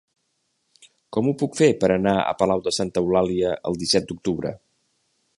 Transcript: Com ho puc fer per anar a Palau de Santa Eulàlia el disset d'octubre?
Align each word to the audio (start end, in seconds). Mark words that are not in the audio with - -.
Com 1.17 1.27
ho 1.27 1.33
puc 1.41 1.59
fer 1.59 1.67
per 1.83 1.89
anar 1.95 2.13
a 2.21 2.33
Palau 2.39 2.63
de 2.67 2.73
Santa 2.77 3.03
Eulàlia 3.05 3.51
el 3.73 3.77
disset 3.83 4.09
d'octubre? 4.13 4.55